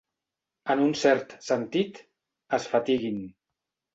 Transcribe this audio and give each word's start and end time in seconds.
En 0.73 0.79
un 0.85 0.95
cert 1.01 1.35
sentit, 1.49 2.01
es 2.59 2.67
fatiguin. 2.75 3.23